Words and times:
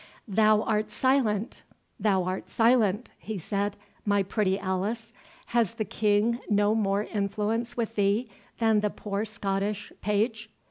"Thou 0.27 0.63
art 0.63 0.89
silent—thou 0.89 2.23
art 2.23 2.49
silent," 2.49 3.11
he 3.19 3.37
said, 3.37 3.77
"my 4.03 4.23
pretty 4.23 4.57
Alice. 4.57 5.13
Has 5.53 5.75
the 5.75 5.85
King 5.85 6.39
no 6.49 6.73
more 6.73 7.03
influence 7.03 7.77
with 7.77 7.93
thee 7.93 8.27
than 8.57 8.79
the 8.79 8.89
poor 8.89 9.25
Scottish 9.25 9.93
page?" 10.01 10.49